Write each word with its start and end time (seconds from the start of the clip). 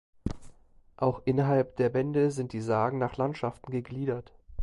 Auch 0.97 1.21
innerhalb 1.25 1.75
der 1.75 1.89
Bände 1.89 2.31
sind 2.31 2.53
die 2.53 2.61
Sagen 2.61 2.97
nach 2.97 3.17
Landschaften 3.17 3.71
gegliedert. 3.71 4.33